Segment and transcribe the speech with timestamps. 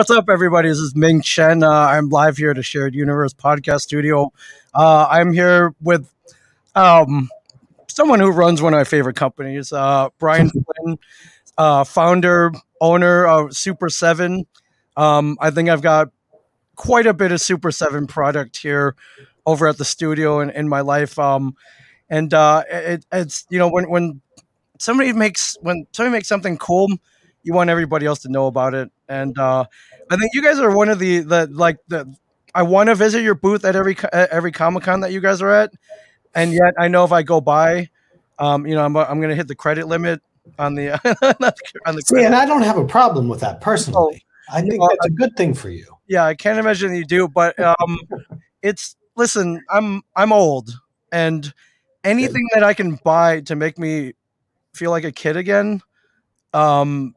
[0.00, 0.70] What's up, everybody?
[0.70, 1.62] This is Ming Chen.
[1.62, 4.32] Uh, I'm live here at a Shared Universe podcast studio.
[4.74, 6.10] Uh, I'm here with
[6.74, 7.28] um,
[7.86, 10.48] someone who runs one of my favorite companies, uh, Brian
[10.84, 10.98] Flynn,
[11.58, 14.46] uh, founder, owner of Super 7.
[14.96, 16.08] Um, I think I've got
[16.76, 18.96] quite a bit of Super 7 product here
[19.44, 21.18] over at the studio and in my life.
[21.18, 21.56] Um,
[22.08, 24.22] and uh, it, it's, you know, when, when
[24.78, 26.88] somebody makes, when somebody makes something cool,
[27.42, 28.90] you want everybody else to know about it.
[29.10, 29.64] And uh,
[30.10, 32.12] I think you guys are one of the the like the.
[32.54, 35.42] I want to visit your booth at every at every Comic Con that you guys
[35.42, 35.72] are at,
[36.34, 37.90] and yet I know if I go by,
[38.38, 40.22] um, you know, I'm I'm gonna hit the credit limit
[40.58, 40.92] on the
[41.86, 42.02] on the.
[42.02, 44.24] See, and I don't have a problem with that personally.
[44.24, 45.86] Oh, I think that's a good thing for you.
[46.08, 47.98] Yeah, I can't imagine you do, but um,
[48.62, 49.60] it's listen.
[49.70, 50.70] I'm I'm old,
[51.12, 51.52] and
[52.04, 54.14] anything that I can buy to make me
[54.74, 55.82] feel like a kid again,
[56.52, 57.14] um,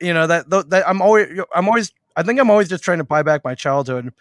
[0.00, 3.04] you know that that I'm always I'm always I think I'm always just trying to
[3.04, 4.12] buy back my childhood,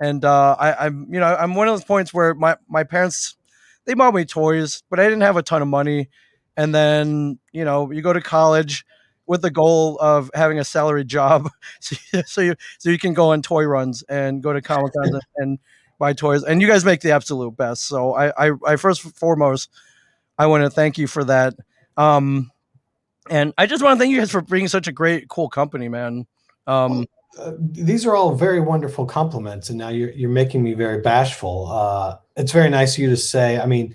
[0.00, 3.36] and uh, I, I'm you know I'm one of those points where my my parents
[3.84, 6.08] they bought me toys, but I didn't have a ton of money,
[6.56, 8.84] and then you know you go to college
[9.26, 11.48] with the goal of having a salary job,
[11.80, 15.12] so, so you so you can go on toy runs and go to comic cons
[15.14, 15.58] and, and
[15.98, 17.84] buy toys, and you guys make the absolute best.
[17.86, 19.68] So I I, I first foremost
[20.38, 21.54] I want to thank you for that.
[21.96, 22.50] Um,
[23.30, 25.88] and I just want to thank you guys for being such a great, cool company,
[25.88, 26.26] man.
[26.66, 27.06] Um,
[27.38, 31.66] uh, these are all very wonderful compliments, and now you're you're making me very bashful.
[31.70, 33.58] Uh, it's very nice of you to say.
[33.58, 33.94] I mean,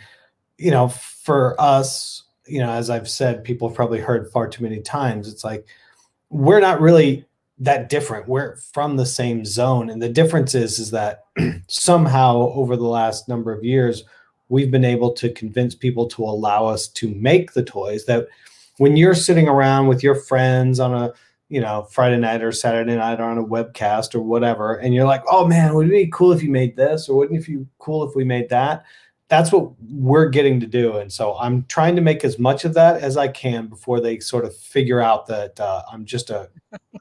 [0.58, 4.64] you know, for us, you know, as I've said, people have probably heard far too
[4.64, 5.28] many times.
[5.28, 5.68] It's like
[6.30, 7.26] we're not really
[7.60, 8.28] that different.
[8.28, 11.26] We're from the same zone, and the difference is is that
[11.68, 14.04] somehow over the last number of years,
[14.50, 18.28] we've been able to convince people to allow us to make the toys that
[18.78, 21.14] when you're sitting around with your friends on a
[21.50, 25.06] you know friday night or saturday night or on a webcast or whatever and you're
[25.06, 27.08] like oh man would it be cool if you made this?
[27.08, 28.84] Or wouldn't it be cool if we made that?
[29.30, 32.74] That's what we're getting to do and so i'm trying to make as much of
[32.76, 36.50] that as i can before they sort of figure out that uh, i'm just a,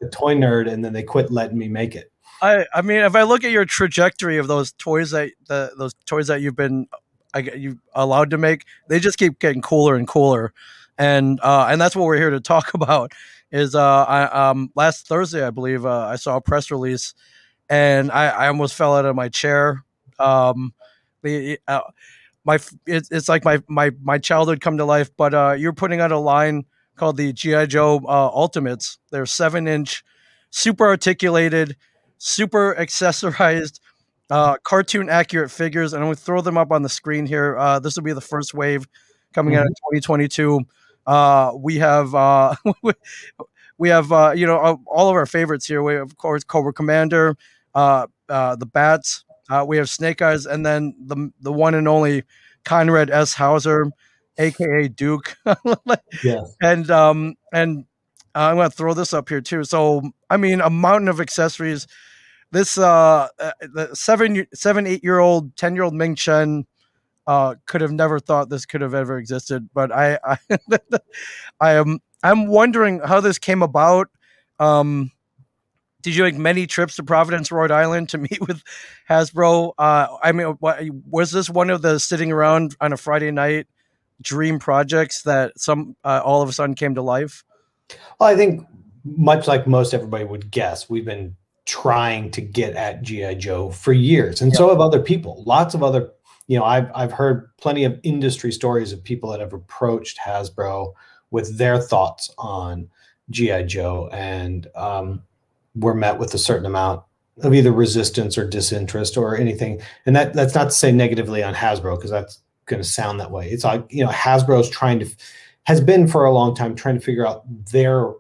[0.03, 2.13] a toy nerd and then they quit letting me make it.
[2.43, 5.95] I, I mean, if I look at your trajectory of those toys that the, those
[6.05, 6.87] toys that you've been
[7.35, 10.53] I, you allowed to make, they just keep getting cooler and cooler
[10.99, 13.13] and uh, and that's what we're here to talk about.
[13.53, 17.15] Is uh, I, um, last Thursday, I believe, uh, I saw a press release,
[17.69, 19.85] and I, I almost fell out of my chair.
[20.19, 20.75] Um,
[21.23, 21.81] the uh,
[22.45, 25.11] my it's, it's like my my my childhood come to life.
[25.17, 26.65] But uh, you're putting out a line
[26.97, 28.99] called the GI Joe uh, Ultimates.
[29.11, 30.05] They're seven inch,
[30.51, 31.77] super articulated,
[32.19, 33.81] super accessorized.
[34.29, 37.57] Uh, cartoon accurate figures, and I'm going to throw them up on the screen here.
[37.57, 38.89] Uh, this will be the first wave
[39.33, 39.61] coming mm-hmm.
[39.61, 40.67] out in 2022.
[41.07, 42.55] Uh, we have uh,
[43.79, 45.83] we have uh, you know all of our favorites here.
[45.83, 47.37] We have, of course Cobra Commander,
[47.75, 49.25] uh, uh, the Bats.
[49.49, 52.25] Uh, we have Snake Eyes, and then the the one and only
[52.65, 53.35] Conrad S.
[53.35, 53.91] Hauser,
[54.39, 55.37] aka Duke.
[56.25, 56.43] yeah.
[56.61, 57.85] And um and
[58.35, 59.65] I'm gonna throw this up here too.
[59.65, 61.87] So I mean, a mountain of accessories.
[62.53, 63.29] This uh,
[63.61, 66.65] the seven seven eight year old ten year old Ming Chen
[67.27, 69.69] uh, could have never thought this could have ever existed.
[69.75, 70.39] But I, I,
[71.61, 74.09] I am, I'm wondering how this came about.
[74.59, 75.11] Um,
[76.03, 78.63] did you make many trips to Providence, Rhode Island, to meet with
[79.11, 79.73] Hasbro?
[79.77, 80.57] Uh, I mean,
[81.11, 83.67] was this one of the sitting around on a Friday night
[84.23, 87.45] dream projects that some uh, all of a sudden came to life?
[88.19, 88.67] Well, I think
[89.05, 93.93] much like most everybody would guess, we've been trying to get at GI Joe for
[93.93, 94.59] years, and yeah.
[94.59, 95.43] so have other people.
[95.47, 96.11] Lots of other
[96.47, 100.93] you know, I've I've heard plenty of industry stories of people that have approached Hasbro
[101.31, 102.89] with their thoughts on
[103.31, 105.23] GI Joe, and um,
[105.75, 107.03] were met with a certain amount
[107.43, 109.81] of either resistance or disinterest or anything.
[110.07, 113.31] And that that's not to say negatively on Hasbro because that's going to sound that
[113.31, 113.49] way.
[113.51, 115.09] It's like you know, Hasbro's trying to
[115.65, 118.13] has been for a long time trying to figure out their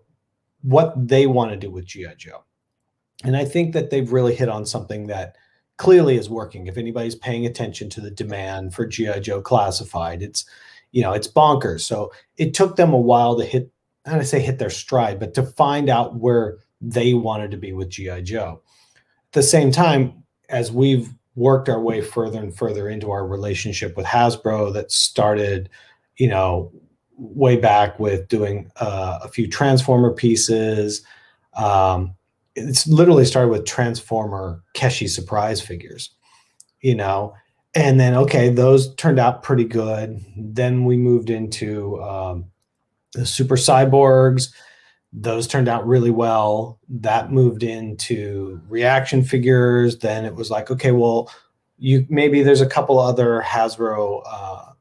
[0.62, 2.42] what they want to do with GI Joe,
[3.22, 5.36] and I think that they've really hit on something that
[5.76, 6.66] clearly is working.
[6.66, 10.44] If anybody's paying attention to the demand for GI Joe classified, it's
[10.92, 11.82] you know it's bonkers.
[11.82, 13.70] So it took them a while to hit.
[14.06, 17.72] I don't say hit their stride, but to find out where they wanted to be
[17.72, 18.62] with GI Joe.
[18.94, 23.96] At the same time, as we've worked our way further and further into our relationship
[23.96, 25.68] with Hasbro, that started,
[26.16, 26.72] you know,
[27.16, 31.02] way back with doing uh, a few Transformer pieces.
[31.54, 32.14] Um,
[32.56, 36.10] it's literally started with Transformer Keshi surprise figures,
[36.80, 37.34] you know,
[37.74, 40.18] and then okay, those turned out pretty good.
[40.36, 42.46] Then we moved into um,
[43.12, 44.52] the Super Cyborgs.
[45.12, 46.78] those turned out really well.
[46.88, 49.98] That moved into reaction figures.
[49.98, 51.30] Then it was like, okay, well,
[51.78, 54.72] you maybe there's a couple other Hasbro uh,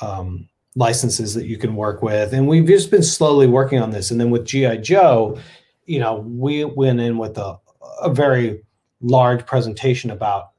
[0.00, 4.10] um, licenses that you can work with, and we've just been slowly working on this.
[4.10, 5.38] And then with GI Joe,
[5.86, 7.58] you know, we went in with a,
[8.02, 8.62] a very
[9.00, 10.50] large presentation about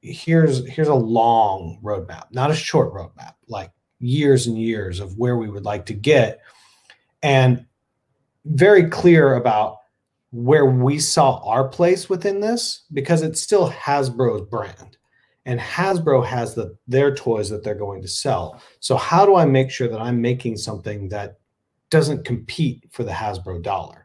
[0.00, 3.70] here's here's a long roadmap, not a short roadmap, like
[4.00, 6.40] years and years of where we would like to get,
[7.22, 7.64] and
[8.44, 9.78] very clear about
[10.30, 14.98] where we saw our place within this because it's still Hasbro's brand
[15.46, 18.60] and Hasbro has the their toys that they're going to sell.
[18.80, 21.38] So how do I make sure that I'm making something that
[21.90, 24.03] doesn't compete for the Hasbro dollar?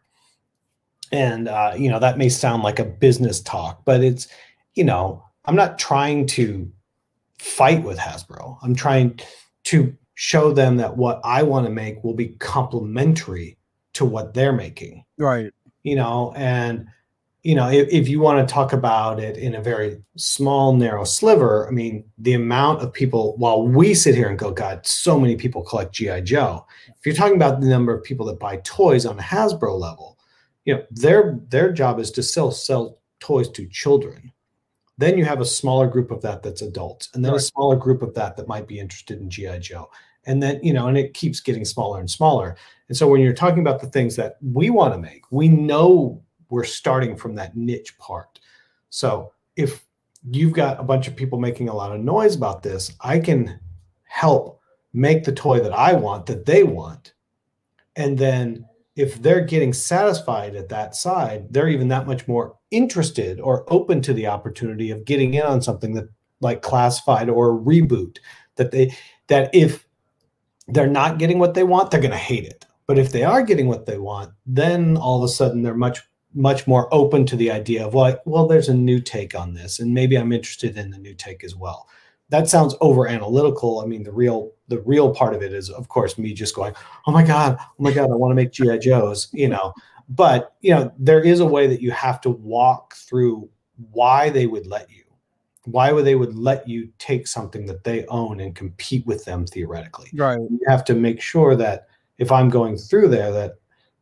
[1.12, 4.28] And uh, you know that may sound like a business talk, but it's
[4.76, 6.72] you know I'm not trying to
[7.40, 8.58] fight with Hasbro.
[8.62, 9.20] I'm trying
[9.66, 13.58] to show them that what I want to make will be complementary
[13.94, 15.06] to what they're making.
[15.18, 15.52] Right.
[15.84, 16.88] You know, and
[17.44, 21.06] you know, if, if you want to talk about it in a very small, narrow
[21.06, 25.18] sliver, I mean, the amount of people, while we sit here and go, God, so
[25.18, 26.22] many people collect G.I.
[26.22, 26.66] Joe.
[26.90, 30.19] If you're talking about the number of people that buy toys on a Hasbro level,
[30.70, 34.32] you know, their their job is to sell sell toys to children.
[35.00, 37.42] Then you have a smaller group of that that's adults, and then right.
[37.42, 39.90] a smaller group of that that might be interested in GI Joe,
[40.28, 42.56] and then you know, and it keeps getting smaller and smaller.
[42.88, 46.22] And so when you're talking about the things that we want to make, we know
[46.52, 48.40] we're starting from that niche part.
[48.92, 49.84] So if
[50.30, 53.60] you've got a bunch of people making a lot of noise about this, I can
[54.04, 54.62] help
[54.94, 57.14] make the toy that I want that they want.
[57.96, 58.66] And then
[58.96, 64.02] if they're getting satisfied at that side, they're even that much more interested or open
[64.02, 66.10] to the opportunity of getting in on something that
[66.42, 68.18] like classified or reboot
[68.56, 68.96] that they
[69.28, 69.88] that if
[70.68, 72.66] they're not getting what they want, they're going to hate it.
[72.88, 76.02] But if they are getting what they want, then all of a sudden they're much
[76.34, 79.80] much more open to the idea of like, well, there's a new take on this,
[79.80, 81.88] and maybe I'm interested in the new take as well.
[82.30, 83.82] That sounds over analytical.
[83.82, 86.74] I mean, the real the real part of it is, of course, me just going,
[87.08, 89.74] oh my god, oh my god, I want to make GI Joes, you know.
[90.08, 93.50] But you know, there is a way that you have to walk through
[93.92, 95.04] why they would let you,
[95.66, 99.46] why would they would let you take something that they own and compete with them
[99.46, 100.10] theoretically.
[100.14, 100.40] Right.
[100.40, 101.88] You have to make sure that
[102.18, 103.56] if I'm going through there, that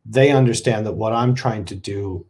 [0.04, 2.26] they understand that what I'm trying to do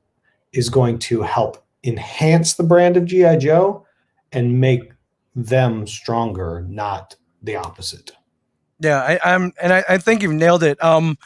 [0.52, 3.86] is going to help enhance the brand of GI Joe
[4.32, 4.92] and make
[5.34, 8.12] them stronger, not the opposite.
[8.80, 10.82] Yeah, I, am and I, I, think you've nailed it.
[10.82, 11.18] Um,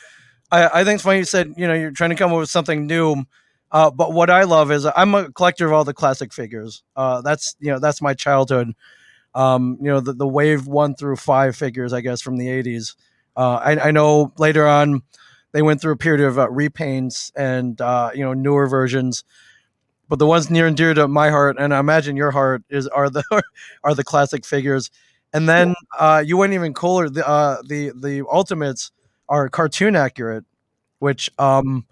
[0.50, 2.50] I, I think it's funny you said you know you're trying to come up with
[2.50, 3.24] something new.
[3.70, 6.82] Uh, but what I love is I'm a collector of all the classic figures.
[6.96, 8.72] Uh, that's you know that's my childhood.
[9.34, 12.94] Um, you know the, the wave one through five figures, I guess, from the '80s.
[13.36, 15.02] Uh, I, I know later on
[15.52, 19.24] they went through a period of uh, repaints and uh, you know newer versions
[20.12, 22.86] but the ones near and dear to my heart and i imagine your heart is
[22.88, 23.24] are the
[23.82, 24.90] are the classic figures
[25.32, 28.92] and then uh, you went even cooler the uh, the the ultimates
[29.30, 30.44] are cartoon accurate
[30.98, 31.86] which um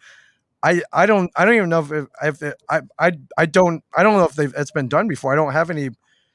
[0.62, 4.18] I, I don't I don't even know if, if I, I I don't I don't
[4.18, 5.33] know if they've it's been done before.
[5.33, 5.88] I don't have any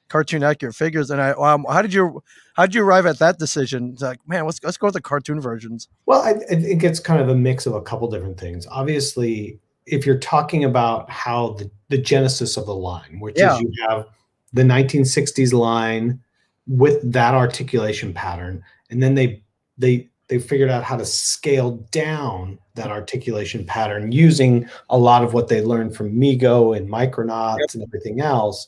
[0.08, 1.12] cartoon accurate figures.
[1.12, 2.24] And I, um, how did you,
[2.56, 3.92] how did you arrive at that decision?
[3.94, 5.88] It's like, man, let's let's go with the cartoon versions.
[6.08, 8.66] Well, I, I think it's kind of a mix of a couple different things.
[8.72, 13.56] Obviously, if you're talking about how the, the genesis of the line, which yeah.
[13.56, 14.06] is you have
[14.54, 16.20] the 1960s line
[16.68, 19.44] with that articulation pattern, and then they
[19.78, 25.34] they they figured out how to scale down that articulation pattern using a lot of
[25.34, 27.70] what they learned from Mego and Micronauts yep.
[27.76, 28.68] and everything else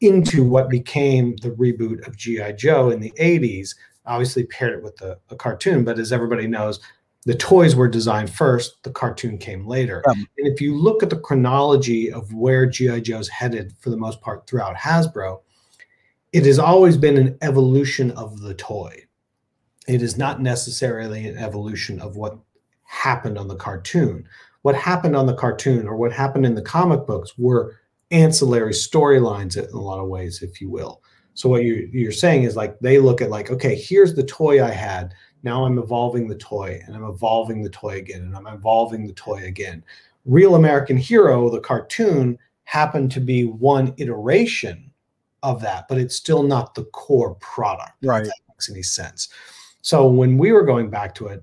[0.00, 2.52] into what became the reboot of G.I.
[2.52, 3.74] Joe in the 80s.
[4.06, 6.80] Obviously, paired it with the, a cartoon, but as everybody knows,
[7.26, 10.02] the toys were designed first, the cartoon came later.
[10.06, 13.00] And if you look at the chronology of where G.I.
[13.00, 15.40] Joe's headed for the most part throughout Hasbro,
[16.32, 19.04] it has always been an evolution of the toy.
[19.86, 22.38] It is not necessarily an evolution of what
[22.84, 24.26] happened on the cartoon.
[24.62, 27.76] What happened on the cartoon or what happened in the comic books were
[28.10, 31.02] ancillary storylines in a lot of ways, if you will.
[31.34, 34.62] So what you're, you're saying is like they look at like, okay, here's the toy
[34.62, 35.14] I had.
[35.42, 39.12] Now I'm evolving the toy and I'm evolving the toy again and I'm evolving the
[39.14, 39.84] toy again.
[40.24, 44.90] Real American Hero, the cartoon, happened to be one iteration
[45.42, 47.92] of that, but it's still not the core product.
[48.02, 48.22] Right.
[48.22, 49.28] If that makes any sense.
[49.82, 51.42] So when we were going back to it,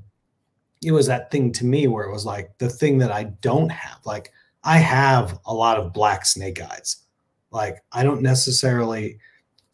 [0.83, 3.71] it was that thing to me where it was like the thing that I don't
[3.71, 3.99] have.
[4.05, 4.31] Like
[4.63, 6.97] I have a lot of black snake eyes.
[7.51, 9.19] Like I don't necessarily.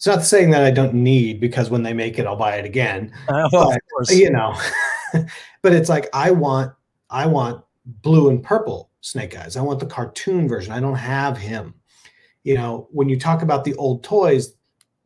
[0.04, 2.66] It's not saying that I don't need because when they make it, I'll buy it
[2.66, 3.14] again.
[3.30, 4.54] Uh, well, but, you know,
[5.62, 6.74] but it's like I want
[7.10, 9.56] I want blue and purple Snake Eyes.
[9.56, 10.74] I want the cartoon version.
[10.74, 11.74] I don't have him.
[12.44, 14.54] You know, when you talk about the old toys,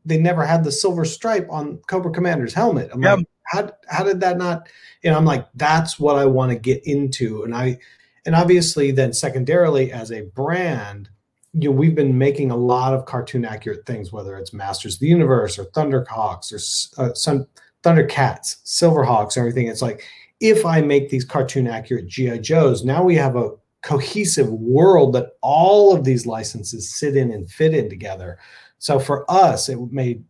[0.03, 2.89] they never had the silver stripe on Cobra Commander's helmet.
[2.91, 4.67] I'm like, how how did that not?
[5.03, 7.77] You know, I'm like, that's what I want to get into, and I,
[8.25, 11.11] and obviously, then secondarily, as a brand,
[11.59, 14.99] you know, we've been making a lot of cartoon accurate things, whether it's Masters of
[14.99, 17.47] the Universe or Thunderhawks or uh, some
[17.83, 19.67] Thundercats, Silverhawks, everything.
[19.67, 20.03] It's like
[20.39, 25.31] if I make these cartoon accurate GI Joes, now we have a cohesive world that
[25.41, 28.37] all of these licenses sit in and fit in together.
[28.77, 30.23] So for us, it made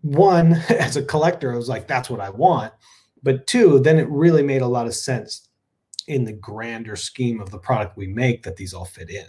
[0.00, 2.72] one as a collector, I was like, that's what I want.
[3.22, 5.48] But two, then it really made a lot of sense
[6.08, 9.28] in the grander scheme of the product we make that these all fit in.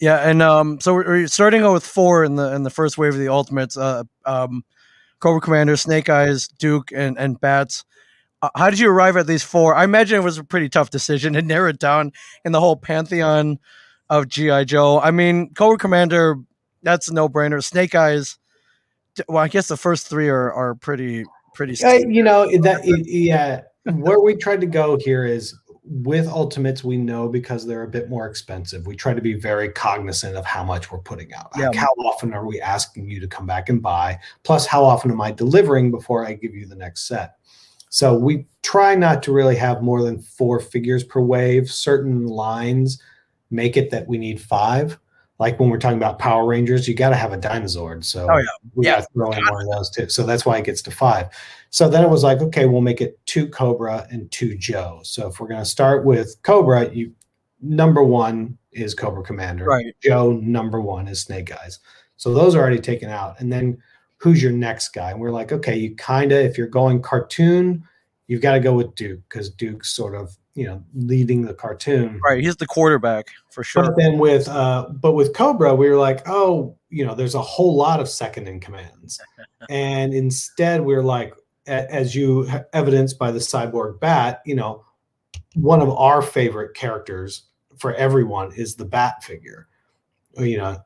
[0.00, 2.98] Yeah, and um, so we're, we're starting out with four in the in the first
[2.98, 3.76] wave of the Ultimates.
[3.76, 4.64] Uh, um,
[5.20, 7.84] Cobra Commander, Snake Eyes, Duke, and and Bats.
[8.42, 9.74] Uh, how did you arrive at these four?
[9.74, 12.12] I imagine it was a pretty tough decision to narrow it down
[12.44, 13.58] in the whole pantheon
[14.10, 15.00] of GI Joe.
[15.00, 16.36] I mean, Cobra Commander,
[16.82, 17.62] that's a no brainer.
[17.62, 18.38] Snake Eyes.
[19.28, 21.24] Well, I guess the first three are are pretty
[21.54, 21.82] pretty.
[21.82, 23.62] Uh, you know that yeah.
[23.84, 28.08] Where we tried to go here is with ultimates we know because they're a bit
[28.08, 28.86] more expensive.
[28.86, 31.50] We try to be very cognizant of how much we're putting out.
[31.56, 31.68] Yeah.
[31.68, 34.18] like how often are we asking you to come back and buy?
[34.44, 37.36] Plus how often am i delivering before i give you the next set?
[37.90, 41.70] So we try not to really have more than four figures per wave.
[41.70, 43.00] Certain lines
[43.50, 44.98] make it that we need five
[45.44, 48.00] like when we're talking about Power Rangers, you got to have a dinosaur.
[48.00, 48.44] So oh, yeah.
[48.74, 48.92] we yeah.
[48.94, 50.08] got to throw in one of those too.
[50.08, 51.28] So that's why it gets to five.
[51.68, 55.00] So then it was like, okay, we'll make it two Cobra and two Joe.
[55.04, 57.12] So if we're going to start with Cobra, you
[57.60, 59.66] number one is Cobra Commander.
[59.66, 59.94] Right.
[60.02, 61.78] Joe number one is Snake Eyes.
[62.16, 63.38] So those are already taken out.
[63.38, 63.76] And then
[64.16, 65.10] who's your next guy?
[65.10, 67.84] And we're like, okay, you kind of if you're going cartoon,
[68.28, 72.20] you've got to go with Duke because Duke's sort of you know leading the cartoon.
[72.24, 73.84] Right, he's the quarterback for sure.
[73.84, 77.42] But then with uh, but with Cobra, we were like, oh, you know, there's a
[77.42, 79.20] whole lot of second in commands,
[79.68, 81.34] and instead we we're like,
[81.66, 84.84] as you evidenced by the cyborg bat, you know,
[85.54, 87.44] one of our favorite characters
[87.76, 89.68] for everyone is the bat figure.
[90.36, 90.78] You know,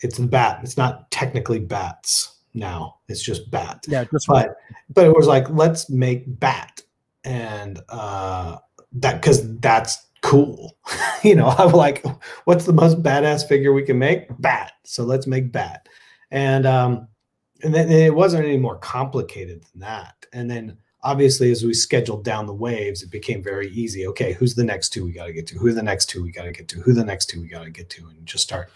[0.00, 0.60] it's the bat.
[0.62, 2.96] It's not technically bats now.
[3.08, 3.84] It's just bat.
[3.88, 4.56] Yeah, just but
[4.90, 6.80] but it was like let's make bat
[7.24, 8.58] and uh
[9.00, 10.76] that because that's cool.
[11.22, 12.04] you know, I'm like,
[12.44, 14.26] what's the most badass figure we can make?
[14.40, 14.72] Bat.
[14.84, 15.88] So let's make bat.
[16.30, 17.08] And um,
[17.62, 20.26] and then it wasn't any more complicated than that.
[20.32, 24.06] And then obviously, as we scheduled down the waves, it became very easy.
[24.08, 25.58] Okay, who's the next two we got to get to?
[25.58, 26.80] Who the next two we got to get to?
[26.80, 28.06] Who the next two we got to get to?
[28.06, 28.70] And just start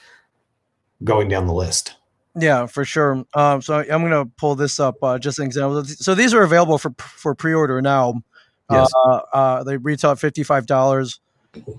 [1.05, 1.97] going down the list.
[2.39, 3.25] Yeah, for sure.
[3.35, 5.85] Um, so I'm going to pull this up uh, just an example.
[5.85, 8.23] So these are available for for pre-order now.
[8.71, 8.93] Yes.
[8.95, 11.21] Uh, uh, they retail at fifty five dollars,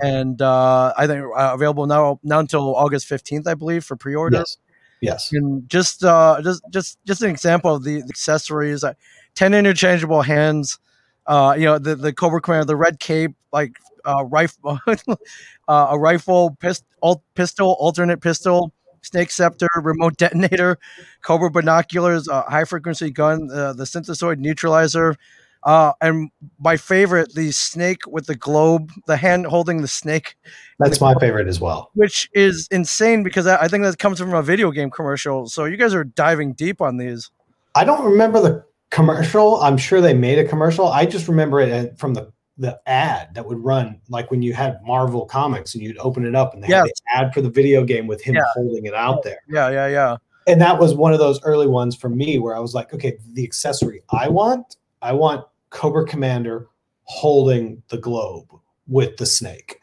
[0.01, 4.15] and uh, I think uh, available now now until August fifteenth, I believe, for pre
[4.15, 4.37] order.
[4.37, 4.57] Yes.
[5.01, 5.31] Yes.
[5.33, 8.83] And just uh, just just just an example of the, the accessories.
[8.83, 8.93] Uh,
[9.33, 10.77] Ten interchangeable hands.
[11.25, 15.97] Uh, you know the the Cobra Commander, the red cape, like uh, rifle, uh, a
[15.97, 20.77] rifle, pist- alt- pistol, alternate pistol, snake scepter, remote detonator,
[21.21, 25.15] Cobra binoculars, uh, high frequency gun, uh, the synthesoid neutralizer,
[25.63, 30.35] uh, and my favorite, the snake with the globe, the hand holding the snake.
[30.79, 31.91] That's the my globe, favorite as well.
[31.93, 35.47] Which is insane because I think that comes from a video game commercial.
[35.47, 37.29] So you guys are diving deep on these.
[37.75, 39.61] I don't remember the commercial.
[39.61, 40.87] I'm sure they made a commercial.
[40.87, 44.79] I just remember it from the the ad that would run like when you had
[44.83, 46.85] Marvel comics and you'd open it up and they yes.
[47.07, 48.41] had the ad for the video game with him yeah.
[48.53, 49.39] holding it out there.
[49.49, 50.17] Yeah, yeah, yeah.
[50.47, 53.17] And that was one of those early ones for me where I was like, okay,
[53.33, 56.67] the accessory I want, I want Cobra Commander
[57.03, 58.47] holding the globe
[58.87, 59.79] with the snake.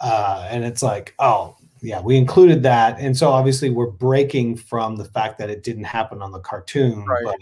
[0.00, 2.98] Uh, and it's like, oh, yeah, we included that.
[3.00, 7.04] And so obviously we're breaking from the fact that it didn't happen on the cartoon.
[7.04, 7.24] Right.
[7.24, 7.36] But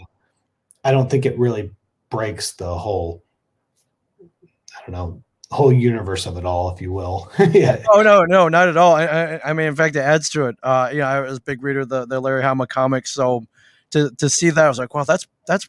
[0.83, 1.71] I don't think it really
[2.09, 3.23] breaks the whole,
[4.21, 7.31] I don't know, whole universe of it all, if you will.
[7.51, 7.83] yeah.
[7.89, 8.95] Oh no, no, not at all.
[8.95, 10.57] I, I, I, mean, in fact, it adds to it.
[10.63, 13.45] Uh, you know, I was a big reader of the, the Larry Hama comics, so
[13.91, 15.67] to to see that, I was like, well, that's that's.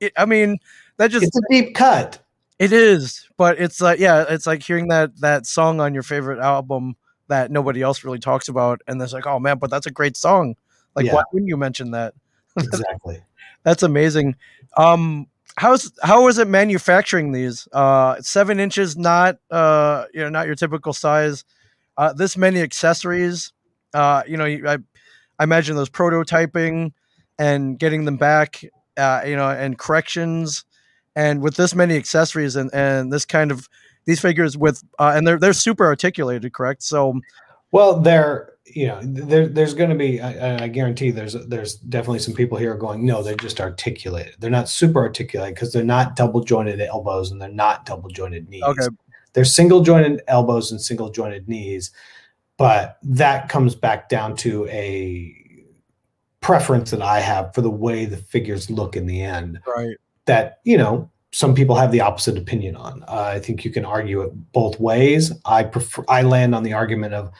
[0.00, 0.58] It, I mean,
[0.96, 2.18] that just it's a deep cut.
[2.58, 6.38] It is, but it's like yeah, it's like hearing that that song on your favorite
[6.38, 6.96] album
[7.28, 10.16] that nobody else really talks about, and it's like, oh man, but that's a great
[10.16, 10.54] song.
[10.94, 11.14] Like, yeah.
[11.14, 12.14] why wouldn't you mention that?
[12.58, 13.22] Exactly.
[13.62, 14.36] that's amazing.
[14.76, 17.66] Um, how's how was it manufacturing these?
[17.72, 21.44] Uh, seven inches, not uh, you know, not your typical size.
[21.96, 23.52] Uh, this many accessories.
[23.94, 24.78] Uh, you know, I,
[25.38, 26.92] I imagine those prototyping
[27.38, 28.62] and getting them back.
[28.98, 30.66] Uh, you know, and corrections
[31.16, 33.68] and with this many accessories and, and this kind of
[34.04, 36.82] these figures with uh, and they're they're super articulated, correct?
[36.82, 37.20] So,
[37.70, 42.20] well, they're you know there, there's going to be I, I, guarantee there's there's definitely
[42.20, 44.36] some people here going no they're just articulated.
[44.38, 48.48] They're not super articulated because they're not double jointed elbows and they're not double jointed
[48.48, 48.62] knees.
[48.62, 48.86] Okay.
[49.32, 51.90] They're single jointed elbows and single jointed knees
[52.58, 55.34] but that comes back down to a
[56.40, 59.58] preference that i have for the way the figures look in the end.
[59.66, 63.70] Right that you know some people have the opposite opinion on uh, i think you
[63.70, 67.32] can argue it both ways i prefer i land on the argument of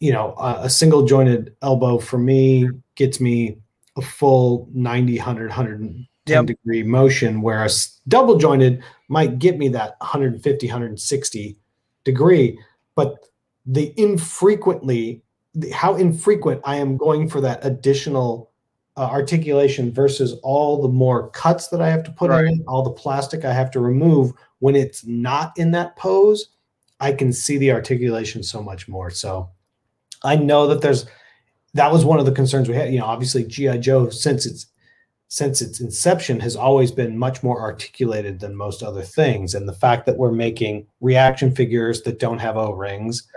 [0.00, 3.58] you know, a, a single jointed elbow for me gets me
[3.96, 6.46] a full 90, 100, 110 yep.
[6.46, 11.56] degree motion, whereas double jointed might get me that 150, 160
[12.04, 12.58] degree.
[12.94, 13.26] But
[13.64, 15.22] the infrequently,
[15.54, 18.50] the, how infrequent I am going for that additional
[18.96, 22.46] uh, articulation versus all the more cuts that I have to put right.
[22.46, 26.48] in, all the plastic I have to remove when it's not in that pose,
[27.00, 29.10] I can see the articulation so much more.
[29.10, 29.50] So
[30.24, 31.06] I know that there's
[31.74, 32.92] that was one of the concerns we had.
[32.92, 34.66] You know, obviously GI Joe since its
[35.28, 39.74] since its inception has always been much more articulated than most other things, and the
[39.74, 43.28] fact that we're making reaction figures that don't have O rings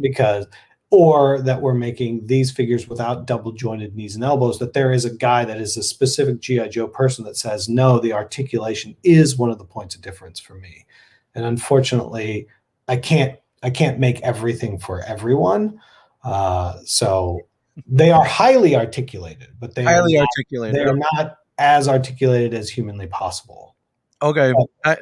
[0.00, 0.46] because
[0.90, 5.04] or that we're making these figures without double jointed knees and elbows that there is
[5.04, 9.36] a guy that is a specific gi joe person that says no the articulation is
[9.36, 10.86] one of the points of difference for me
[11.34, 12.46] and unfortunately
[12.86, 15.80] i can't i can't make everything for everyone
[16.24, 17.40] uh, so
[17.86, 20.76] they are highly articulated, but they highly are not, articulated.
[20.76, 23.76] They are not as articulated as humanly possible.
[24.22, 24.52] Okay.
[24.84, 24.96] I,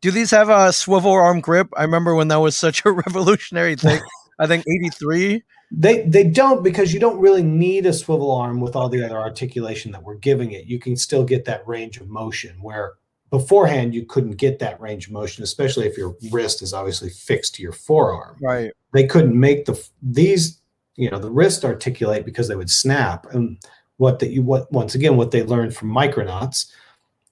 [0.00, 1.68] do these have a swivel arm grip?
[1.76, 4.00] I remember when that was such a revolutionary thing.
[4.40, 5.42] I think 83.
[5.70, 9.18] They they don't because you don't really need a swivel arm with all the other
[9.18, 10.64] articulation that we're giving it.
[10.64, 12.94] You can still get that range of motion where
[13.30, 17.54] beforehand you couldn't get that range of motion, especially if your wrist is obviously fixed
[17.54, 18.36] to your forearm.
[18.42, 18.72] Right.
[18.92, 20.60] They couldn't make the these
[20.96, 23.58] you know the wrist articulate because they would snap and
[23.98, 26.66] what that you what once again what they learned from micronauts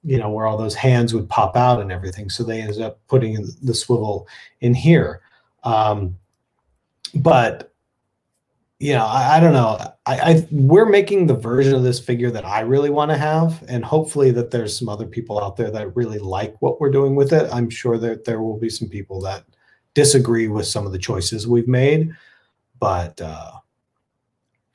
[0.05, 3.01] you know where all those hands would pop out and everything so they ended up
[3.09, 4.29] putting the swivel
[4.61, 5.21] in here
[5.64, 6.16] um,
[7.14, 7.73] but
[8.79, 12.31] you know I, I don't know I, I, we're making the version of this figure
[12.31, 15.71] that i really want to have and hopefully that there's some other people out there
[15.71, 18.88] that really like what we're doing with it i'm sure that there will be some
[18.88, 19.44] people that
[19.94, 22.14] disagree with some of the choices we've made
[22.79, 23.53] but uh,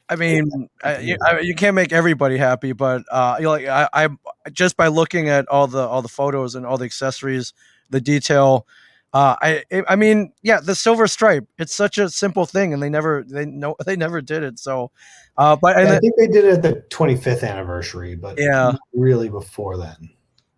[0.09, 3.87] I mean, I, you, you, can't make everybody happy, but uh, you know, like I,
[3.93, 4.09] I,
[4.51, 7.53] just by looking at all the all the photos and all the accessories,
[7.89, 8.67] the detail.
[9.13, 11.47] Uh, I I mean, yeah, the silver stripe.
[11.59, 14.57] It's such a simple thing, and they never they no they never did it.
[14.57, 14.91] So,
[15.37, 19.29] uh, but yeah, I think they did it at the 25th anniversary, but yeah, really
[19.29, 20.09] before then.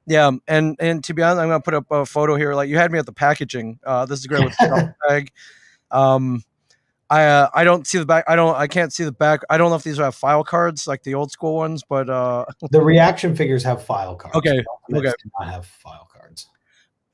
[0.07, 2.55] Yeah, and and to be honest, I'm gonna put up a photo here.
[2.55, 3.79] Like you had me at the packaging.
[3.83, 5.31] Uh, this is great with the bag.
[5.91, 6.41] Um,
[7.09, 8.23] I uh, I don't see the back.
[8.27, 8.55] I don't.
[8.55, 9.41] I can't see the back.
[9.49, 12.45] I don't know if these have file cards like the old school ones, but uh,
[12.71, 14.37] the reaction figures have file cards.
[14.37, 14.63] Okay.
[14.93, 15.13] Okay.
[15.23, 16.47] Do not have file cards.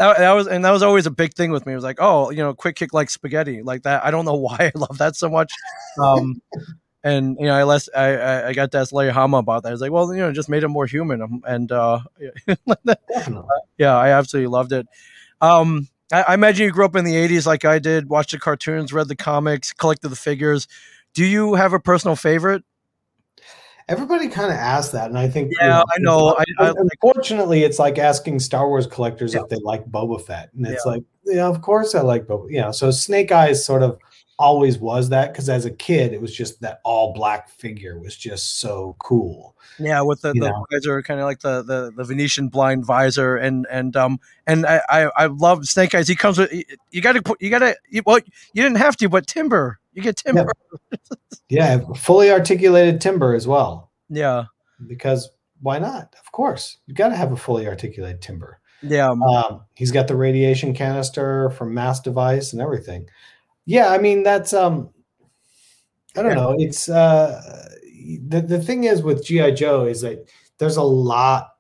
[0.02, 1.74] That, that was and that was always a big thing with me.
[1.74, 4.04] It was like, oh, you know, quick kick like spaghetti, like that.
[4.04, 5.54] I don't know why I love that so much.
[6.02, 6.42] Um,
[7.04, 9.70] and you know, I less I I got to ask Larry Hama about that.
[9.70, 11.22] I was like, well, you know, just made him more human.
[11.22, 12.00] Um, and uh,
[13.78, 14.88] yeah, I absolutely loved it.
[15.40, 18.40] Um, I, I imagine you grew up in the 80s like I did, watched the
[18.40, 20.68] cartoons, read the comics, collected the figures.
[21.14, 22.64] Do you have a personal favorite?
[23.88, 26.36] Everybody kind of asks that, and I think yeah, you know, I know.
[26.60, 29.42] I, I, unfortunately, it's like asking Star Wars collectors yeah.
[29.42, 30.92] if they like Boba Fett, and it's yeah.
[30.92, 32.52] like, yeah, of course I like Boba.
[32.52, 34.00] You know, so Snake Eyes sort of
[34.42, 38.18] always was that because as a kid, it was just that all black figure was
[38.18, 39.56] just so cool.
[39.80, 43.68] Yeah, with the, the visor, kind of like the, the the Venetian blind visor, and
[43.70, 46.08] and um and I I, I love Snake Eyes.
[46.08, 46.52] He comes with
[46.92, 47.76] you got to put you got to
[48.06, 48.20] well
[48.54, 50.52] you didn't have to, but timber you get timber.
[50.92, 50.98] Yeah.
[51.50, 53.92] yeah, fully articulated timber as well.
[54.10, 54.46] Yeah,
[54.88, 55.30] because
[55.62, 56.16] why not?
[56.20, 58.60] Of course, you got to have a fully articulated timber.
[58.82, 63.08] Yeah, um, he's got the radiation canister from Mass Device and everything
[63.66, 64.90] yeah i mean that's um
[66.16, 66.56] i don't know.
[66.58, 67.68] It's uh
[68.28, 71.52] the, the thing is with gi joe is that there's a lot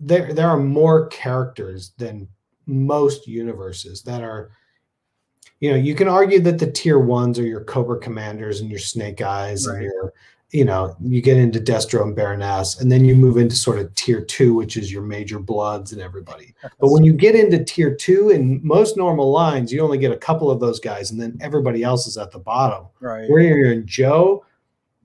[0.00, 2.28] there there are more characters than
[2.66, 4.50] most universes that are
[5.60, 8.78] you know you can argue that the tier ones are your cobra commanders and your
[8.78, 9.76] snake eyes right.
[9.76, 10.12] and your
[10.54, 13.92] you know, you get into Destro and Baroness, and then you move into sort of
[13.96, 16.54] tier two, which is your major Bludds and everybody.
[16.78, 20.16] But when you get into tier two, in most normal lines, you only get a
[20.16, 22.86] couple of those guys, and then everybody else is at the bottom.
[23.00, 23.28] Right.
[23.28, 24.46] Where you're in Joe,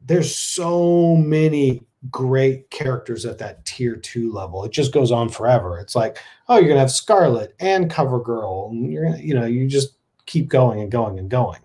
[0.05, 1.81] there's so many
[2.11, 4.63] great characters at that tier two level.
[4.63, 5.79] It just goes on forever.
[5.79, 9.47] It's like, oh, you're gonna have Scarlett and Cover Girl, and you're gonna, you know,
[9.47, 9.95] you just
[10.27, 11.59] keep going and going and going.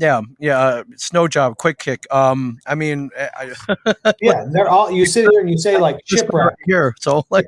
[0.00, 0.58] Yeah, yeah.
[0.58, 2.06] Uh, snow job, quick kick.
[2.10, 3.52] Um, I mean, I,
[4.22, 4.90] yeah, they're all.
[4.90, 6.94] You sit here and you say like shipwreck right here.
[7.00, 7.44] So like,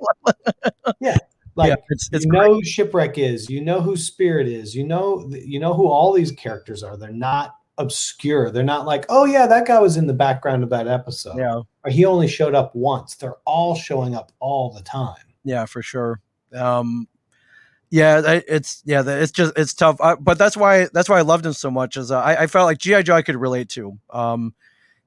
[1.00, 1.16] yeah,
[1.54, 2.40] like yeah, it's, it's you great.
[2.42, 3.48] know who shipwreck is.
[3.48, 4.74] You know who spirit is.
[4.74, 6.98] You know, you know who all these characters are.
[6.98, 8.50] They're not obscure.
[8.50, 11.38] They're not like, oh yeah, that guy was in the background of that episode.
[11.38, 13.14] Yeah, or he only showed up once.
[13.14, 15.24] They're all showing up all the time.
[15.42, 16.20] Yeah, for sure.
[16.54, 17.08] Um,
[17.92, 19.98] yeah, it's yeah, it's just it's tough.
[20.00, 21.98] Uh, but that's why that's why I loved him so much.
[21.98, 23.98] Is uh, I, I felt like GI Joe I could relate to.
[24.08, 24.54] Um,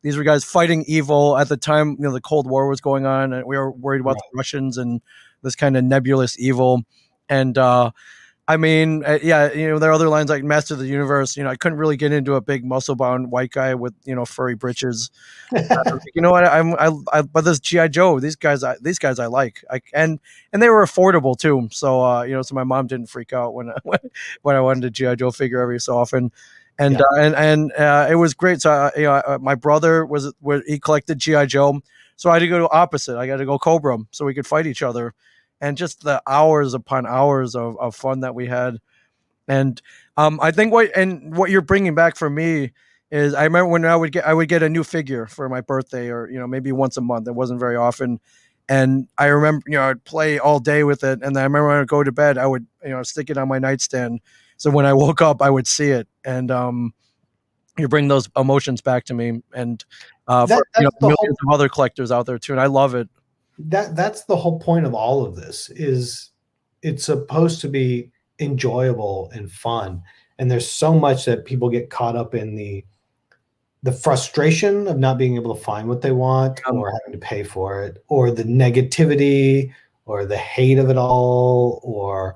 [0.04, 1.96] these were guys fighting evil at the time.
[1.98, 4.22] You know, the Cold War was going on, and we were worried about right.
[4.32, 5.02] the Russians and
[5.42, 6.84] this kind of nebulous evil.
[7.28, 7.90] And uh,
[8.48, 11.36] I mean, uh, yeah, you know, there are other lines like Master of the Universe.
[11.36, 14.14] You know, I couldn't really get into a big muscle bound white guy with you
[14.14, 15.10] know furry breeches.
[15.52, 16.46] you know what?
[16.46, 19.64] I'm I, I but this GI Joe, these guys, I, these guys I like.
[19.72, 20.20] I and
[20.54, 21.70] and they were affordable too.
[21.72, 24.00] So uh, you know, so my mom didn't freak out when when,
[24.44, 26.32] when I wanted a GI Joe figure every so often.
[26.78, 27.00] And, yeah.
[27.00, 28.62] uh, and and uh, it was great.
[28.62, 31.82] So uh, you know, uh, my brother was, was he collected GI Joe,
[32.16, 33.18] so I had to go to opposite.
[33.18, 35.16] I got to go Cobra, so we could fight each other
[35.62, 38.78] and just the hours upon hours of, of fun that we had.
[39.48, 39.82] And
[40.18, 42.72] um, I think what and what you're bringing back for me
[43.12, 45.62] is I remember when I would get I would get a new figure for my
[45.62, 47.28] birthday or you know maybe once a month.
[47.28, 48.20] It wasn't very often,
[48.68, 51.20] and I remember you know I'd play all day with it.
[51.22, 53.30] And then I remember when I would go to bed, I would you know stick
[53.30, 54.22] it on my nightstand.
[54.58, 56.94] So when I woke up, I would see it, and um,
[57.78, 59.42] you bring those emotions back to me.
[59.54, 59.84] And
[60.28, 62.68] uh, that, for you know, millions whole- of other collectors out there too, and I
[62.68, 63.10] love it
[63.58, 66.32] that that's the whole point of all of this is
[66.82, 70.02] it's supposed to be enjoyable and fun.
[70.38, 72.86] And there's so much that people get caught up in the
[73.84, 76.76] the frustration of not being able to find what they want oh.
[76.76, 79.72] or having to pay for it or the negativity
[80.06, 82.36] or the hate of it all or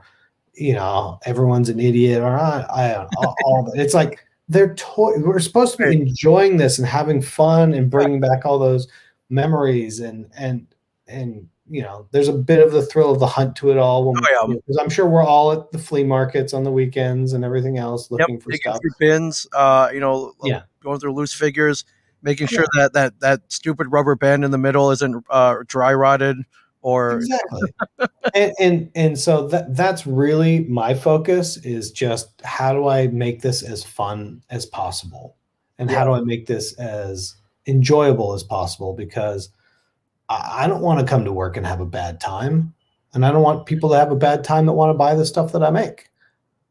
[0.54, 5.40] you know everyone's an idiot or i, I all, all it's like they're toy we're
[5.40, 8.88] supposed to be enjoying this and having fun and bringing back all those
[9.32, 10.68] memories and and
[11.10, 14.06] and you know, there's a bit of the thrill of the hunt to it all.
[14.06, 14.56] When oh, yeah.
[14.56, 18.10] Because I'm sure we're all at the flea markets on the weekends and everything else
[18.10, 18.80] looking yep, for stuff.
[19.00, 20.64] bins, uh, you know, yeah.
[20.82, 21.86] going through loose figures,
[22.24, 22.84] making sure yeah.
[22.84, 26.38] that, that that stupid rubber band in the middle isn't uh, dry rotted
[26.82, 27.72] or exactly.
[28.34, 33.42] and, and and so that that's really my focus is just how do I make
[33.42, 35.36] this as fun as possible,
[35.78, 36.00] and yeah.
[36.00, 37.36] how do I make this as
[37.68, 39.50] enjoyable as possible because
[40.30, 42.74] I don't want to come to work and have a bad time.
[43.14, 45.26] And I don't want people to have a bad time that want to buy the
[45.26, 46.10] stuff that I make.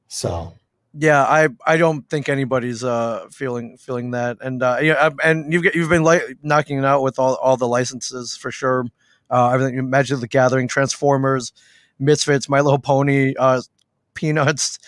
[0.07, 0.55] So
[0.95, 5.65] yeah, I I don't think anybody's uh feeling feeling that, and uh, yeah, and you've
[5.75, 8.87] you've been like knocking it out with all all the licenses for sure.
[9.31, 11.53] Uh, everything, Magic the Gathering, Transformers,
[11.99, 13.61] Misfits, My Little Pony, uh,
[14.15, 14.79] Peanuts,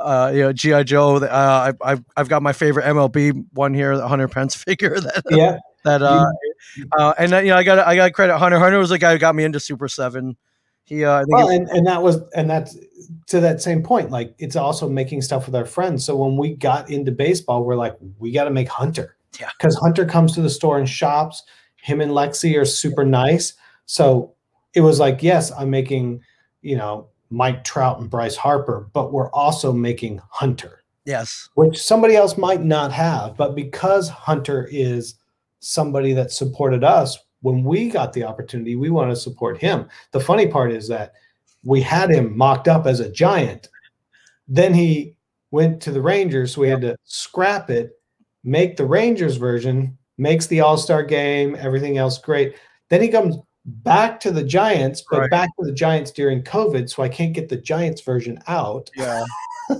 [0.00, 1.16] uh, you know, GI Joe.
[1.16, 4.98] Uh, I, I've I've got my favorite MLB one here, the Hunter Pence figure.
[4.98, 6.24] That yeah, that uh,
[6.98, 8.58] uh, and you know I got I got credit Hunter.
[8.58, 10.36] Hunter was the guy who got me into Super Seven.
[10.84, 12.76] He uh, well, and, and that was and that's
[13.28, 14.10] to that same point.
[14.10, 16.04] Like it's also making stuff with our friends.
[16.04, 19.16] So when we got into baseball, we're like, we got to make Hunter.
[19.40, 21.42] Yeah, because Hunter comes to the store and shops.
[21.76, 23.54] Him and Lexi are super nice.
[23.86, 24.34] So
[24.74, 26.22] it was like, yes, I'm making,
[26.62, 30.84] you know, Mike Trout and Bryce Harper, but we're also making Hunter.
[31.04, 31.48] Yes.
[31.54, 35.14] Which somebody else might not have, but because Hunter is
[35.62, 39.88] somebody that supported us when we got the opportunity we want to support him.
[40.12, 41.12] The funny part is that
[41.64, 43.68] we had him mocked up as a giant.
[44.48, 45.14] Then he
[45.50, 46.54] went to the rangers.
[46.54, 47.92] So we had to scrap it
[48.44, 52.56] make the rangers version makes the all-star game everything else great.
[52.90, 55.30] Then he comes back to the giants but right.
[55.30, 58.90] back to the giants during covid so i can't get the giants version out.
[58.96, 59.24] Yeah.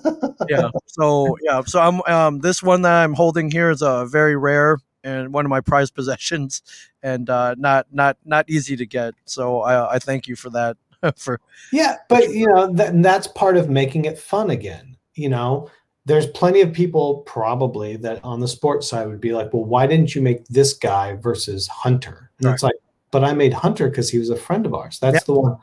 [0.48, 0.70] Yeah.
[0.86, 1.62] So yeah.
[1.66, 5.44] So i'm um this one that i'm holding here is a very rare and one
[5.44, 6.62] of my prized possessions,
[7.02, 9.14] and uh, not not not easy to get.
[9.24, 10.76] So I, I thank you for that.
[11.16, 11.40] for
[11.72, 14.96] yeah, but you know that, that's part of making it fun again.
[15.14, 15.70] You know,
[16.04, 19.86] there's plenty of people probably that on the sports side would be like, well, why
[19.86, 22.30] didn't you make this guy versus Hunter?
[22.38, 22.54] And right.
[22.54, 22.74] it's like,
[23.10, 24.98] but I made Hunter because he was a friend of ours.
[25.00, 25.56] That's the one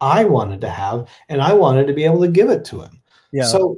[0.00, 3.02] I wanted to have, and I wanted to be able to give it to him.
[3.32, 3.44] Yeah.
[3.44, 3.76] So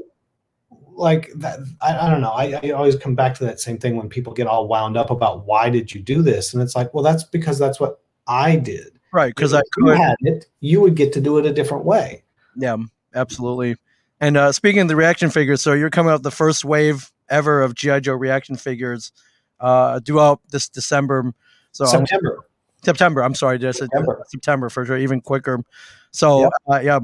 [1.02, 3.96] like that I, I don't know I, I, always come back to that same thing
[3.96, 6.94] when people get all wound up about why did you do this and it's like
[6.94, 10.94] well that's because that's what i did right because i could had it you would
[10.94, 12.22] get to do it a different way
[12.56, 12.76] yeah
[13.14, 13.76] absolutely
[14.20, 17.62] and uh, speaking of the reaction figures so you're coming out the first wave ever
[17.62, 19.12] of gi joe reaction figures
[19.60, 21.34] uh due out this december
[21.72, 22.46] so september
[22.84, 23.22] September.
[23.22, 24.24] I'm sorry, just September.
[24.28, 25.64] September for sure, even quicker.
[26.10, 26.50] So Yep.
[26.68, 26.98] uh, yeah,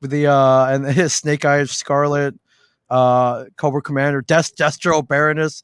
[0.00, 2.34] with the uh and his Snake Eyes, Scarlett,
[2.90, 5.62] uh, Cobra Commander, Des- Destro, Baroness,